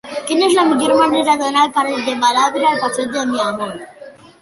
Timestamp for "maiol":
3.39-3.81